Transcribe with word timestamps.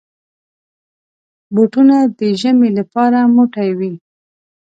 بوټونه 1.53 1.97
د 2.17 2.19
ژمي 2.41 2.69
لپاره 2.79 3.19
موټي 3.35 3.69
وي. 3.77 3.93